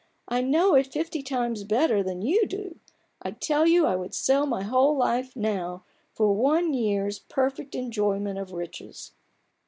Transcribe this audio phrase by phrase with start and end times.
[0.27, 2.79] "I know it fifty times better than you do!
[3.21, 8.39] I tell you I would sell my whole life now, for one year's perfect enjoyment
[8.39, 9.11] of riches."